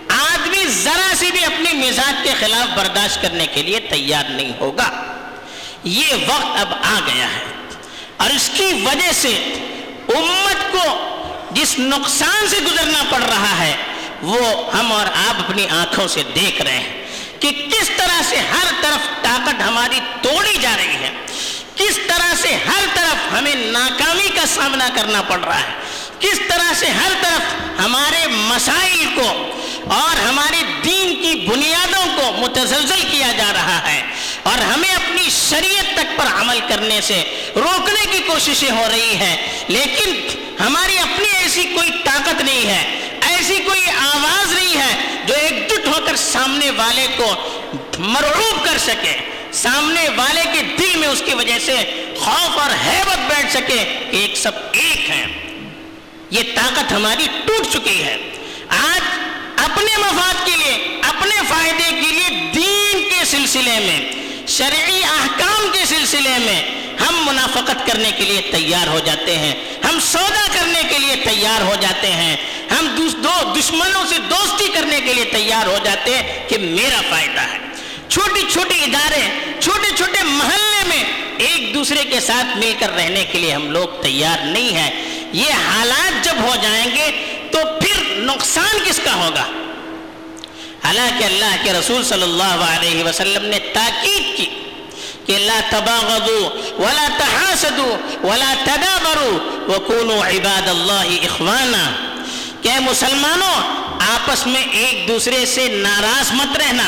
آدمی 0.09 0.64
ذرا 0.67 1.12
سی 1.19 1.31
بھی 1.31 1.45
اپنی 1.45 1.73
مزاج 1.73 2.14
کے 2.23 2.31
خلاف 2.41 2.79
برداشت 2.79 3.23
کرنے 3.23 3.47
کے 3.47 3.62
لیے 3.62 3.81
تیار 3.81 4.25
نہیں 4.31 4.52
ہوگا۔ 4.61 5.02
یہ 5.85 6.14
وقت 6.26 6.61
اب 6.61 6.75
آ 6.75 7.00
گیا 7.07 7.26
ہے۔ 7.26 7.45
اور 8.17 8.31
اس 8.31 8.50
کی 8.57 8.64
وجہ 8.64 9.12
سے 9.12 9.35
امت 10.09 10.73
کو 10.73 11.09
جس 11.50 11.79
نقصان 11.79 12.49
سے 12.49 12.57
گزرنا 12.61 13.02
پڑ 13.11 13.23
رہا 13.23 13.59
ہے 13.59 13.76
وہ 14.23 14.71
ہم 14.75 14.93
اور 14.93 15.07
آپ 15.07 15.41
اپنی 15.41 15.67
آنکھوں 15.71 16.09
سے 16.09 16.23
دیکھ 16.35 16.62
رہے 16.62 16.79
ہیں 16.79 17.07
کہ 17.41 17.50
کس 17.71 17.91
طرح 17.97 18.21
سے 18.29 18.37
ہر 18.37 18.67
طرف 18.81 19.23
طاقت 19.23 19.62
ہماری 19.62 20.00
توڑی 20.23 20.57
جا 20.61 20.76
رہی 20.76 20.97
ہے۔ 20.97 21.11
کس 21.76 21.99
طرح 22.07 22.35
سے 22.43 22.55
ہر 22.55 22.85
طرف 22.95 23.33
ہمیں 23.33 23.55
ناکامی 23.55 24.29
کا 24.29 24.45
سامنا 24.47 24.88
کرنا 24.95 25.23
پڑ 25.23 25.38
رہا 25.45 25.59
ہے۔ 25.59 25.73
کس 26.19 26.38
طرح 26.49 26.73
سے 26.75 26.87
ہر 26.87 27.12
طرف 27.23 27.55
ہمارے 27.81 28.26
مسائل 28.29 29.07
کو 29.14 29.29
اور 29.95 30.17
ہمارے 30.29 30.62
دین 30.85 31.14
کی 31.23 31.35
بنیادوں 31.49 32.05
کو 32.17 32.33
متزلزل 32.33 33.02
کیا 33.11 33.33
جا 33.38 33.52
رہا 33.52 33.93
ہے 33.93 34.02
اور 34.43 34.59
ہمیں 34.59 34.91
اپنی 34.91 35.29
شریعت 35.31 35.95
تک 35.95 36.17
پر 36.17 36.26
عمل 36.41 36.61
کرنے 36.69 37.00
سے 37.00 37.23
روکنے 37.57 38.05
کی 38.11 38.23
کوششیں 38.26 38.71
ہو 38.71 38.85
رہی 38.91 39.14
ہیں، 39.17 39.37
لیکن 39.69 40.14
ہماری 40.61 40.99
اپنی 40.99 41.29
ایسی 41.37 41.64
کوئی 41.75 41.91
طاقت 42.05 42.43
نہیں 42.43 42.67
ہے 42.67 42.83
ایسی 43.29 43.57
کوئی 43.57 43.81
آواز 43.99 44.52
نہیں 44.52 44.76
ہے 44.76 45.23
جو 45.26 45.35
ایک 45.35 45.71
جٹ 45.71 45.87
ہو 45.87 45.99
کر 46.07 46.17
سامنے 46.17 46.62
والے 46.76 47.07
کو 47.17 47.35
مرعوب 47.99 48.64
کر 48.64 48.79
سکے، 48.79 49.17
سامنے 49.52 50.09
والے 50.17 50.43
کے 50.52 50.62
دل 50.62 50.97
میں 50.97 51.09
اس 51.09 51.23
کی 51.25 51.35
وجہ 51.35 51.59
سے 51.59 52.05
خوف 52.21 52.59
اور 52.59 52.71
حیبت 52.71 53.19
بیٹھ 53.19 53.52
سکے 53.52 54.07
کہ 54.11 54.17
ایک 54.17 54.37
سب 54.37 54.52
ایک 54.73 55.11
ہیں۔ 55.11 55.26
یہ 56.31 56.43
طاقت 56.55 56.93
ہماری 56.93 57.29
ٹوٹ 57.47 57.67
چکی 57.73 58.05
ہے۔ 58.05 58.17
آج 58.69 59.00
اپنے 59.57 59.99
مفاد 59.99 60.47
کے 60.47 60.52
لیے، 60.57 61.00
اپنے 61.09 61.35
فائدے 61.49 61.88
کے 61.88 62.12
لیے 62.12 62.50
دین 62.55 63.09
کے 63.09 63.25
سلسلے 63.25 63.79
میں، 63.79 64.12
شرعی 64.49 65.05
احکام 65.05 65.67
کے 65.73 65.85
سلسلے 65.85 66.38
میں 66.38 66.62
ہم 67.09 67.26
منافقت 67.26 67.87
کرنے 67.87 68.11
کے 68.11 68.25
لیے 68.25 68.41
تیار 68.41 68.87
ہو 68.87 68.99
جاتے 69.05 69.38
ہیں۔ 69.38 69.55
ہم 69.85 69.99
سودا 70.00 70.47
کرنے 70.52 70.83
کے 70.88 70.99
لیے 70.99 71.17
تیار 71.17 71.61
ہو 71.61 71.75
جاتے 71.81 72.12
ہیں۔ 72.12 72.37
ہم 72.83 73.11
دو 73.23 73.53
دشمنوں 73.59 74.07
سے 74.07 74.15
دوستی 74.31 74.69
کرنے 74.69 75.01
کے 75.01 75.15
لیے 75.15 75.25
تیار 75.25 75.67
ہو 75.67 75.79
جاتے 75.85 76.15
ہیں 76.15 76.49
کہ 76.49 76.59
میرا 76.59 77.01
فائدہ 77.11 77.41
ہے۔ 77.41 77.59
چھوٹی 78.09 78.41
چھوٹی 78.53 78.85
ادارے، 78.85 79.21
چھوٹے 79.61 79.97
چھوٹے 79.97 80.23
محلے 80.23 80.89
میں 80.89 81.05
ایک 81.39 81.75
دوسرے 81.75 82.05
کے 82.05 82.21
ساتھ 82.21 82.59
مل 82.59 82.73
کر 82.79 82.95
رہنے 82.97 83.25
کے 83.25 83.39
لیے 83.39 83.55
ہم 83.55 83.71
لوگ 83.71 84.03
تیار 84.03 84.45
نہیں 84.45 84.77
ہیں۔ 84.77 84.91
یہ 85.33 85.53
حالات 85.53 86.25
جب 86.25 86.35
ہو 86.43 86.57
جائیں 86.62 86.87
گے 86.87 87.11
تو 87.51 87.59
پھر 87.81 88.03
نقصان 88.17 88.79
کس 88.85 89.01
کا 89.05 89.15
ہوگا؟ 89.15 89.45
حالانکہ 90.85 91.25
اللہ 91.25 91.57
کے 91.65 91.73
رسول 91.73 92.05
صلی 92.05 92.23
اللہ 92.23 92.77
علیہ 92.77 93.05
وسلم 93.05 93.45
نے 93.45 93.59
تاکید 93.59 94.37
کی 94.37 94.47
کہ 95.27 95.39
لا 95.39 95.61
تباغضوا 95.71 96.49
ولا 96.79 97.09
تحاسدوا 97.19 98.27
ولا 98.27 98.55
تدابروا 98.65 99.39
وكونوا 99.69 100.29
عباد 100.29 100.69
اللہ 100.69 101.25
اخوانا۔ 101.25 102.12
کہ 102.62 102.71
مسلمانوں، 102.81 103.54
آپس 104.14 104.47
میں 104.47 104.62
ایک 104.62 105.09
دوسرے 105.09 105.47
سے 105.47 105.69
ناراض 105.69 106.33
مت 106.33 106.57
رہنا۔ 106.57 106.85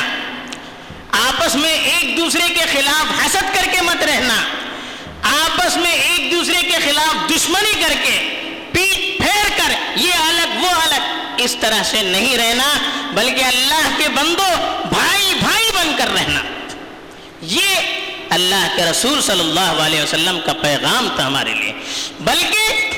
آپس 1.10 1.54
میں 1.54 1.70
ایک 1.70 2.16
دوسرے 2.16 2.48
کے 2.48 2.64
خلاف 2.72 3.26
حسد 3.26 3.54
کر 3.54 3.64
کے 3.72 3.80
مت 3.80 4.02
رہنا۔ 4.02 4.34
آپس 5.22 5.76
میں 5.76 5.92
ایک 5.92 6.32
دوسرے 6.32 6.62
کے 6.62 6.76
خلاف 6.84 7.30
دشمنی 7.30 7.82
کر 7.82 7.92
کے 8.02 8.40
پیٹ 8.72 9.18
پھیر 9.18 9.48
کر 9.56 9.72
یہ 9.96 10.12
الگ، 10.14 10.64
وہ 10.64 10.68
الگ۔ 10.68 11.34
اس 11.38 11.56
طرح 11.60 11.82
سے 11.82 12.02
نہیں 12.02 12.36
رہنا، 12.36 12.78
بلکہ 13.12 13.44
اللہ 13.44 13.88
کے 13.96 14.08
بندو 14.08 14.54
بھائی 14.88 15.34
بھائی 15.34 15.70
بن 15.74 15.92
کر 15.98 16.08
رہنا۔ 16.14 16.40
یہ 17.40 17.76
اللہ 18.30 18.76
کے 18.76 18.84
رسول 18.84 19.22
صلی 19.22 19.40
اللہ 19.40 19.82
علیہ 19.86 20.02
وسلم 20.02 20.38
کا 20.46 20.52
پیغام 20.52 21.08
تھا 21.16 21.26
ہمارے 21.26 21.54
لیے۔ 21.54 21.72
بلکہ 22.20 22.90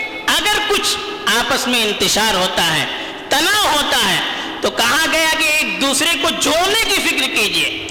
آپس 1.26 1.68
میں 1.68 1.82
انتشار 1.82 2.34
ہوتا 2.34 2.76
ہے، 2.76 2.86
تناؤ 3.28 3.70
ہوتا 3.72 4.12
ہے۔ 4.12 4.20
تو 4.60 4.70
کہا 4.70 5.06
گیا 5.12 5.28
کہ 5.38 5.44
ایک 5.44 5.82
دوسرے 5.82 6.10
کو 6.22 6.28
جوڑنے 6.30 6.94
کی 6.94 7.00
فکر 7.08 7.36
کیجیے۔ 7.36 7.88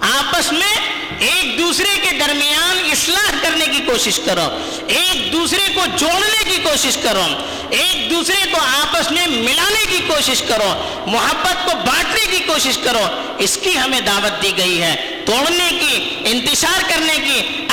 آپس 0.00 0.52
میں 0.52 0.74
ایک 1.18 1.58
دوسرے 1.58 2.00
کے 2.02 2.16
درمیان 2.16 2.78
اصلاح 2.92 3.30
کرنے 3.42 3.66
کی 3.66 3.80
کوشش 3.86 4.20
کرو۔ 4.24 4.58
ایک 4.88 5.32
دوسرے 5.32 5.72
کو 5.74 5.80
جوڑنے 5.96 6.50
کی 6.50 6.56
کوشش 6.62 6.96
کرو۔ 6.96 7.22
ایک 7.70 8.10
دوسرے 8.10 8.50
کو 8.50 8.58
آپس 8.60 9.10
میں 9.12 9.26
ملانے 9.26 9.86
کی 9.90 9.98
کوشش 10.06 10.42
کرو۔ 10.42 11.00
محبت 11.06 11.64
کو 11.64 11.70
بانٹنے 11.86 12.26
کی 12.30 12.38
کوشش 12.46 12.78
کرو۔ 12.78 13.34
اس 13.38 13.58
کی 13.62 13.78
ہمیں 13.78 14.00
دعوت 14.00 14.42
دی 14.42 14.52
گئی 14.56 14.82
ہے۔ 14.82 15.22
توڑنے 15.26 15.68
کی، 15.80 16.16
انتشار 16.24 16.82
کرنے 16.88 17.14
کی 17.14 17.63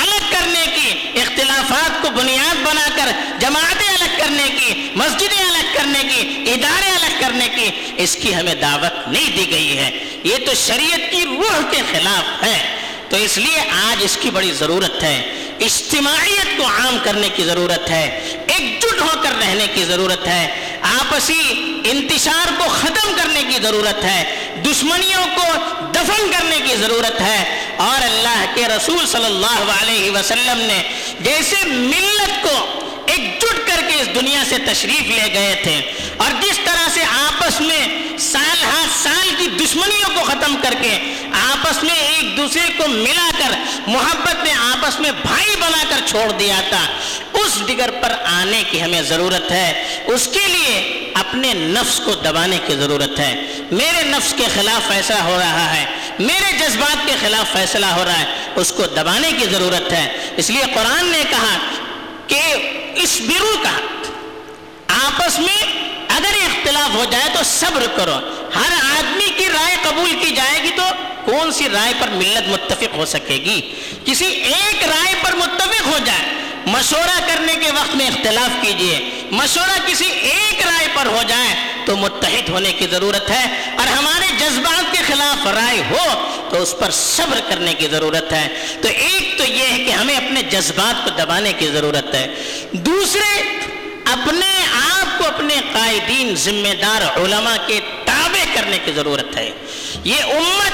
کرنے 0.42 0.66
کی، 0.76 1.20
اختلافات 1.20 2.02
کو 2.02 2.10
بنیاد 2.10 2.56
بنا 2.64 2.88
کر، 2.96 3.12
جماعتیں 3.40 3.90
الگ 3.90 4.18
کرنے 4.18 4.50
کی، 4.58 4.90
مسجدیں 4.96 5.46
الگ 5.50 5.78
کرنے 5.78 6.00
کی، 6.00 6.52
ادارے 6.52 6.90
الگ 6.90 7.20
کرنے 7.20 7.50
کی، 7.50 7.70
اس 7.98 8.18
کی 8.22 8.36
ہمیں 8.36 8.56
دعوت 8.56 9.08
نہیں 9.08 9.38
دی 9.38 9.52
گئی 9.52 9.78
ہے۔ 9.78 9.92
یہ 10.24 10.36
تو 10.46 10.54
شریعت 10.54 11.12
کی 11.12 11.26
روح 11.26 11.72
کے 11.72 11.82
خلاف 11.92 12.44
ہے۔ 12.44 12.76
تو 13.10 13.18
اس 13.18 13.38
لیے 13.38 13.60
آج 13.60 13.98
اس 14.00 14.18
کی 14.22 14.30
بڑی 14.30 14.52
ضرورت 14.52 15.04
ہے۔ 15.04 15.48
اجتماعیت 15.60 16.58
کو 16.58 16.66
عام 16.66 16.98
کرنے 17.04 17.30
کی 17.30 17.44
ضرورت 17.44 17.90
ہے۔ 17.90 18.20
ایک 18.48 18.82
جٹ 18.82 19.02
ہو 19.02 19.22
کر 19.24 19.32
رہنے 19.42 19.68
کی 19.74 19.84
ضرورت 19.84 20.28
ہے۔ 20.28 20.78
آپسی 20.82 21.54
انتشار 21.84 22.52
کو 22.58 22.64
ختم 22.70 23.14
کرنے 23.16 23.44
کی 23.44 23.60
ضرورت 23.62 24.04
ہے۔ 24.04 24.48
دشمنیوں 24.66 25.24
کو 25.36 25.44
دفن 25.94 26.32
کرنے 26.32 26.60
کی 26.60 26.76
ضرورت 26.76 27.22
ہے۔ 27.22 27.61
اور 27.78 28.02
اللہ 28.02 28.46
کے 28.54 28.68
رسول 28.68 29.06
صلی 29.08 29.26
اللہ 29.26 29.72
علیہ 29.82 30.12
وسلم 30.12 30.62
نے 30.62 30.82
جیسے 31.20 31.66
ملت 31.66 32.44
کو 32.44 32.80
ایک 33.06 33.42
جٹ 33.42 33.68
کر 33.68 33.82
کے 33.90 33.96
اس 34.02 34.08
دنیا 34.16 34.44
سے 34.50 34.58
تشریف 34.66 35.08
لے 35.08 35.34
گئے 35.34 35.56
تھے 35.64 35.80
اور 36.18 36.32
جس 36.42 36.60
طرح 36.66 36.88
سے 36.94 37.04
آپس 37.04 37.62
میں 37.62 37.88
سال 38.20 38.64
ہر 38.64 38.88
سال 39.04 39.30
کی 39.38 39.48
دشمنیوں 39.60 40.10
کو 40.16 40.24
ختم 40.24 40.56
کر 40.62 40.74
کے 40.82 40.98
آپس 41.42 41.84
میں 41.84 41.96
ایک 41.96 42.38
دوسرے 42.38 42.68
کو 42.78 42.88
ملا 42.88 43.30
کر 43.40 43.56
محبت 43.88 44.44
میں 44.44 44.54
آپس 44.54 45.00
میں 45.00 45.12
بھائی 45.22 45.56
بنا 45.60 45.84
کر 45.90 46.08
چھوڑ 46.08 46.32
دیا 46.32 46.62
تھا، 46.70 46.86
اس 47.34 47.58
ڈگر 47.68 47.92
پر 48.02 48.14
آنے 48.26 48.64
کی 48.70 48.82
ہمیں 48.82 49.02
ضرورت 49.02 49.52
ہے۔ 49.52 50.02
اس 50.14 50.28
کے 50.34 50.48
لیے 50.48 51.01
اپنے 51.14 51.54
نفس 51.54 52.02
کو 52.06 52.16
دبانے 52.16 52.60
کی 52.68 52.76
ضرورت 52.76 53.20
ہے۔ 53.20 53.58
میرے 53.72 54.04
نفس 54.04 54.34
کے 54.38 54.44
خلاف 54.56 54.88
فیصلہ 54.88 55.20
ہو 55.20 55.38
رہا 55.40 55.76
ہے۔ 55.76 55.86
میرے 56.20 56.58
جذبات 56.60 56.98
کے 57.06 57.12
خلاف 57.22 57.54
فیصلہ 57.54 57.86
ہو 57.86 58.06
رہا 58.06 58.20
ہے۔ 58.20 58.26
اس 58.56 58.72
کو 58.72 58.86
دبانے 58.86 59.32
کی 59.32 59.46
ضرورت 59.52 59.94
ہے۔ 59.94 60.30
اس 60.38 60.50
لیے 60.50 60.64
قرآن 60.74 61.06
نے 61.06 61.24
کہا 61.30 61.58
کہ 62.28 62.42
اس 62.96 63.22
برو 63.22 63.56
کا 63.64 63.72
آپس 64.88 65.40
میں 65.40 65.64
اگر 66.10 66.36
اختلاف 66.46 66.96
ہو 66.96 67.06
جائے 67.10 67.30
تو 67.34 67.40
صبر 67.46 67.84
کرو۔ 67.96 68.16
ہر 68.56 68.74
آدمی 68.98 69.30
کی 69.38 69.46
رائے 69.46 69.76
قبول 69.90 70.16
کی 70.22 70.32
جائے 70.32 70.64
گی 70.64 70.70
تو 70.76 70.84
کون 71.26 71.52
سی 71.52 71.70
رائے 71.70 71.94
پر 72.00 72.08
ملت 72.08 72.50
متفق 72.50 72.96
ہو 72.96 73.06
سکے 73.06 73.34
گی؟ 73.34 73.76
کسی 74.06 74.26
ایک 74.26 74.84
رائے 74.84 75.16
پر 75.22 75.34
متفق 75.34 75.88
ہو 75.88 75.98
جائے 76.06 76.41
مشورہ 76.66 77.20
کرنے 77.28 77.54
کے 77.54 77.72
وقت 77.72 77.96
میں 77.96 78.08
اختلاف 78.08 78.62
کیجیے۔ 78.62 79.22
مشورہ 79.32 79.80
کسی 79.86 80.06
ایک 80.06 80.68
رائے 80.68 80.88
پر 80.94 81.06
ہو 81.06 81.22
جائے 81.28 81.56
تو 81.86 81.98
متحد 81.98 82.50
ہونے 82.50 82.74
کی 82.74 82.88
ضرورت 82.88 83.30
ہے۔ 83.30 83.76
اور 83.78 83.88
ہمارے 83.88 84.26
جذبات 84.40 84.92
کے 84.92 85.04
خلاف 85.08 85.48
رائے 85.48 85.82
ہو 85.90 86.30
تو 86.50 86.62
اس 86.62 86.76
پر 86.80 86.92
صبر 86.92 87.40
کرنے 87.50 87.74
کی 87.74 87.88
ضرورت 87.88 88.34
ہے۔ 88.34 88.76
تو 88.82 88.88
ایک 88.88 89.38
تو 89.38 89.44
یہ 89.44 89.64
ہے 89.72 89.84
کہ 89.84 89.92
ہمیں 89.92 90.18
اپنے 90.18 90.44
جذبات 90.44 91.04
کو 91.04 91.10
دبانے 91.10 91.54
کی 91.54 91.68
ضرورت 91.68 92.14
ہے۔ 92.14 92.28
دوسرے، 92.72 93.42
اپنے 94.06 94.66
آپ 94.94 95.18
کو 95.18 95.28
اپنے 95.28 95.56
قائدین، 95.74 96.36
ذمہ 96.36 96.82
دار 96.82 97.20
علماء 97.20 97.68
کے 97.68 97.80
تابع 98.06 98.46
کرنے 98.54 98.80
کی 98.86 98.92
ضرورت 98.92 99.38
ہے۔ 99.38 99.50
یہ 100.04 100.24
امت 100.24 100.72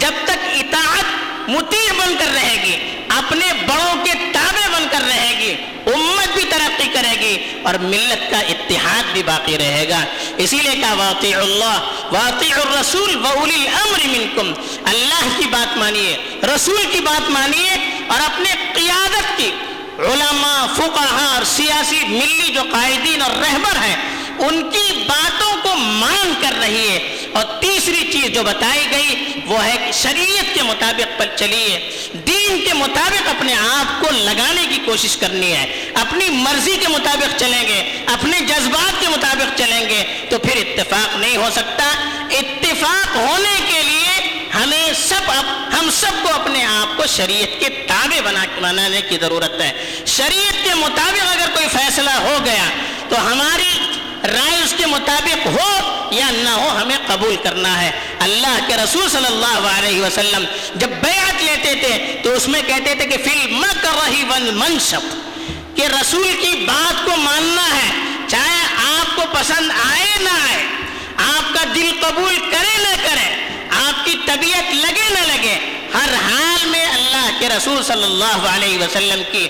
جب 0.00 0.12
تک 0.24 0.38
اطاعت 0.44 1.04
مطیع 1.48 1.92
بن 1.98 2.14
کر 2.18 2.32
رہے 2.34 2.62
گی، 2.64 3.00
اپنے 3.08 3.46
بڑوں 3.66 4.04
کے 4.04 4.12
تابع 4.32 4.59
کر 4.92 5.00
رہے 5.08 5.34
گی، 5.38 5.54
امت 5.86 6.34
بھی 6.34 6.44
ترقی 6.44 6.88
کرے 6.92 7.20
گی 7.20 7.38
اور 7.62 7.74
ملت 7.74 8.30
کا 8.30 8.38
اتحاد 8.38 9.02
بھی 9.12 9.22
باقی 9.22 9.58
رہے 9.58 9.86
گا۔ 9.88 10.04
اسی 10.36 10.56
لیے 10.56 10.76
کہا 10.80 10.94
واطع 10.94 11.36
اللہ 11.36 11.80
واطع 12.12 12.60
الرسول 12.60 13.16
وولی 13.16 13.68
الامر 13.68 14.06
منکم۔ 14.06 14.62
اللہ 14.84 15.28
کی 15.36 15.44
بات 15.50 15.76
مانیے، 15.76 16.16
رسول 16.54 16.86
کی 16.92 17.00
بات 17.00 17.30
مانیے 17.30 17.70
اور 18.08 18.20
اپنے 18.20 18.50
قیادت 18.74 19.38
کی 19.38 19.50
علماء، 19.98 20.66
فقہا 20.76 21.34
اور 21.34 21.44
سیاسی 21.44 22.00
ملی 22.08 22.52
جو 22.54 22.62
قائدین 22.72 23.22
اور 23.22 23.30
رہبر 23.30 23.76
ہیں، 23.76 23.96
ان 24.38 24.70
کی 24.70 25.04
باتوں 25.06 25.56
کو 25.62 25.76
مان 25.76 26.32
کر 26.40 26.52
رہی 26.60 26.88
ہے۔ 26.88 27.16
اور 27.32 27.44
تیسری 27.44 28.12
چیز 28.12 28.34
جو 28.34 28.42
بتائی 28.42 28.86
گئی، 28.90 29.24
وہ 29.46 29.64
ہے 29.64 29.76
کہ 29.86 29.92
شریعت 29.92 30.54
کے 30.54 30.62
مطابق 30.62 31.18
پر 31.18 31.26
چلیے۔ 31.36 31.90
دین 32.50 32.64
کے 32.64 32.72
مطابق 32.72 33.28
اپنے 33.28 33.54
آپ 33.54 34.00
کو 34.00 34.10
لگانے 34.10 34.66
کی 34.66 34.78
کوشش 34.84 35.16
کرنی 35.16 35.52
ہے۔ 35.52 35.90
اپنی 35.94 36.30
مرضی 36.30 36.76
کے 36.76 36.88
مطابق 36.88 37.38
چلیں 37.38 37.68
گے، 37.68 38.04
اپنے 38.06 38.40
جذبات 38.40 39.00
کے 39.00 39.08
مطابق 39.08 39.58
چلیں 39.58 39.88
گے، 39.88 40.26
تو 40.30 40.38
پھر 40.38 40.56
اتفاق 40.56 41.16
نہیں 41.16 41.36
ہو 41.36 41.48
سکتا۔ 41.52 41.84
اتفاق 42.30 43.16
ہونے 43.16 43.60
کے 43.66 43.82
لیے 43.82 44.44
ہمیں 44.54 44.92
سب 45.08 45.30
ہم 45.78 45.90
سب 45.90 46.10
کو 46.22 46.34
اپنے 46.34 46.64
آپ 46.64 46.96
کو 46.96 47.06
شریعت 47.06 47.60
کے 47.60 47.68
تابع 47.68 48.20
بنا، 48.20 48.44
بنانے 48.60 49.00
کی 49.00 49.18
ضرورت 49.20 49.60
ہے۔ 49.60 50.02
شریعت 50.06 50.64
کے 50.64 50.74
مطابق 50.74 51.26
اگر 51.30 51.50
کوئی 51.54 51.68
فیصلہ 51.68 52.10
ہو 52.10 52.38
گیا 52.44 52.68
تو 53.08 53.32
ہماری 53.32 53.78
رائے 54.24 54.62
اس 54.64 54.74
کے 54.76 54.86
مطابق 54.86 55.46
ہو 55.46 55.70
یا 56.10 56.30
نہ 56.30 56.48
ہو، 56.48 56.78
ہمیں 56.82 56.96
قبول 57.06 57.36
کرنا 57.42 57.82
ہے۔ 57.82 57.90
اللہ 58.20 58.58
کے 58.66 58.76
رسول 58.76 59.08
صلی 59.08 59.26
اللہ 59.26 59.68
علیہ 59.78 60.00
وسلم 60.00 60.44
جب 60.74 60.88
بیعت 61.02 61.42
لیتے 61.42 61.74
تھے 61.80 62.20
تو 62.22 62.32
اس 62.32 62.48
میں 62.48 62.62
کہتے 62.66 62.94
تھے 62.94 63.06
کہ 63.06 63.16
فلم 63.24 63.64
کر 63.82 63.96
رہی 64.04 64.22
ون 64.28 64.48
منشپ 64.54 65.76
کہ 65.76 65.86
رسول 65.92 66.32
کی 66.40 66.64
بات 66.66 67.04
کو 67.04 67.16
ماننا 67.16 67.66
ہے، 67.76 67.90
چاہے 68.28 68.62
آپ 68.84 69.16
کو 69.16 69.22
پسند 69.32 69.70
آئے 69.84 70.16
نہ 70.20 70.38
آئے، 70.48 70.62
آپ 71.16 71.54
کا 71.54 71.64
دل 71.74 71.90
قبول 72.00 72.36
کرے 72.50 72.76
نہ 72.78 72.94
کرے، 73.04 73.28
آپ 73.80 74.04
کی 74.04 74.16
طبیعت 74.26 74.74
لگے 74.74 75.08
نہ 75.10 75.26
لگے، 75.26 75.58
ہر 75.94 76.14
حال 76.14 76.66
میں 76.66 76.84
اللہ 76.86 77.28
کے 77.38 77.48
رسول 77.48 77.82
صلی 77.82 78.04
اللہ 78.04 78.46
علیہ 78.48 78.78
وسلم 78.78 79.22
کی 79.32 79.46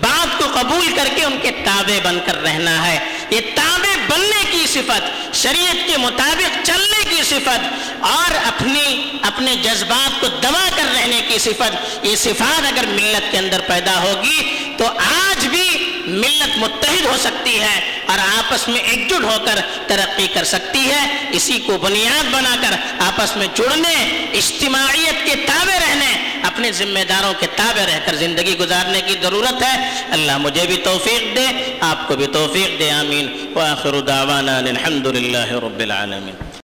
بات 0.00 0.38
کو 0.38 0.46
قبول 0.54 0.92
کر 0.96 1.08
کے 1.16 1.24
ان 1.24 1.36
کے 1.42 1.50
تابع 1.64 1.98
بن 2.04 2.18
کر 2.26 2.42
رہنا 2.42 2.86
ہے۔ 2.86 2.98
یہ 3.30 3.40
تابع 3.54 3.93
بننے 4.08 4.44
کی 4.50 4.66
صفت، 4.66 5.34
شریعت 5.34 5.86
کے 5.86 5.96
مطابق 5.96 6.64
چلنے 6.64 7.04
کی 7.10 7.22
صفت 7.22 7.94
اور 8.00 8.34
اپنی، 8.46 9.18
اپنے 9.22 9.54
جذبات 9.56 10.20
کو 10.20 10.26
دبا 10.26 10.68
کر 10.76 10.84
رہنے 10.94 11.20
کی 11.28 11.38
صفت، 11.38 12.04
یہ 12.04 12.16
صفات 12.16 12.66
اگر 12.66 12.86
ملت 12.86 13.32
کے 13.32 13.38
اندر 13.38 13.60
پیدا 13.66 14.02
ہوگی 14.02 14.74
تو 14.78 14.86
آج 14.86 15.46
بھی 15.46 15.92
ملت 16.06 16.58
متحد 16.58 17.04
ہو 17.04 17.16
سکتی 17.20 17.60
ہے 17.60 18.02
اور 18.06 18.18
آپس 18.18 18.68
میں 18.68 18.80
ایک 18.80 19.08
جٹ 19.10 19.24
ہو 19.24 19.36
کر 19.44 19.60
ترقی 19.86 20.26
کر 20.26 20.44
سکتی 20.44 20.90
ہے۔ 20.90 21.28
اسی 21.30 21.58
کو 21.58 21.78
بنیاد 21.78 22.24
بنا 22.30 22.54
کر 22.62 22.76
آپس 22.98 23.36
میں 23.36 23.46
جڑنے، 23.54 23.94
اجتماعیت 24.32 25.26
کے 25.26 25.34
تابع 25.46 25.78
رہنے 25.78 26.23
اپنے 26.44 26.72
ذمہ 26.72 27.04
داروں 27.08 27.34
کے 27.40 27.46
تابع 27.56 27.86
رہ 27.86 27.98
کر 28.06 28.14
زندگی 28.14 28.58
گزارنے 28.58 29.00
کی 29.06 29.14
ضرورت 29.22 29.62
ہے۔ 29.62 30.02
اللہ 30.10 30.38
مجھے 30.38 30.66
بھی 30.66 30.76
توفیق 30.76 31.36
دے، 31.36 31.76
آپ 31.80 32.08
کو 32.08 32.16
بھی 32.16 32.26
توفیق 32.26 32.78
دے، 32.78 32.90
آمین۔ 32.90 33.52
وآخر 33.54 34.00
دعوانا 34.00 34.58
الحمد 34.58 35.06
للہ 35.06 35.52
رب 35.52 35.78
العالمین۔ 35.78 36.53